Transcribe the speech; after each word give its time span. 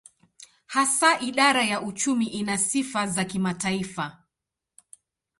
Hasa 0.67 1.19
idara 1.19 1.63
ya 1.63 1.81
uchumi 1.81 2.25
ina 2.25 2.57
sifa 2.57 3.07
za 3.07 3.25
kimataifa. 3.25 4.17